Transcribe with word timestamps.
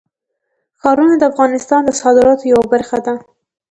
ښارونه 0.81 1.15
د 1.17 1.23
افغانستان 1.31 1.81
د 1.85 1.91
صادراتو 2.01 2.43
یوه 2.51 2.65
برخه 2.73 2.97
ده. 3.05 3.13